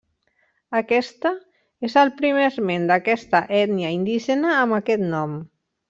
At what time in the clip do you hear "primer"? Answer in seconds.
2.23-2.47